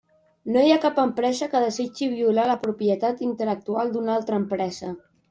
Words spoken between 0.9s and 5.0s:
empresa que desitgi violar la propietat intel·lectual d'una altra empresa.